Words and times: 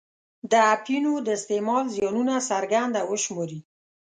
د 0.51 0.53
اپینو 0.75 1.13
د 1.25 1.27
استعمال 1.37 1.85
زیانونه 1.95 2.35
څرګند 2.49 2.93
او 3.01 3.07
وشماري. 3.13 3.59